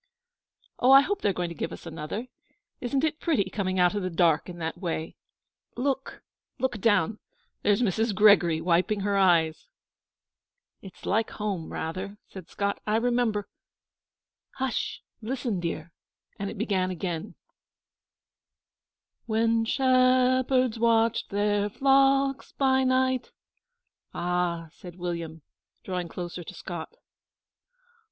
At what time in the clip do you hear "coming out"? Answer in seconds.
3.51-3.93